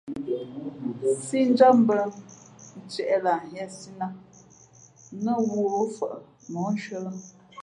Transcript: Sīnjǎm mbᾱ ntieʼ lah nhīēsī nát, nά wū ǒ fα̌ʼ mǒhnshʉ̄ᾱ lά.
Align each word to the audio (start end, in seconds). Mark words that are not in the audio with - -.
Sīnjǎm 1.25 1.75
mbᾱ 1.83 1.97
ntieʼ 2.85 3.11
lah 3.25 3.39
nhīēsī 3.45 3.91
nát, 3.99 4.15
nά 5.23 5.33
wū 5.49 5.61
ǒ 5.81 5.83
fα̌ʼ 5.95 6.17
mǒhnshʉ̄ᾱ 6.51 6.97
lά. 7.05 7.11